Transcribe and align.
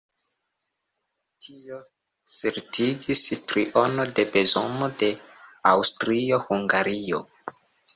Tio 1.47 1.77
certigis 2.37 3.23
triono 3.53 4.09
de 4.17 4.27
bezono 4.33 4.93
de 5.05 5.15
Aŭstrio-Hungario. 5.77 7.27